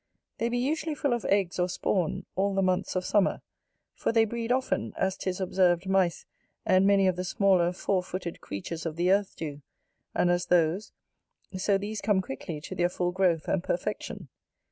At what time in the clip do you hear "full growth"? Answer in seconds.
12.89-13.47